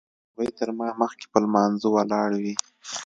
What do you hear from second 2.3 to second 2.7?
وي.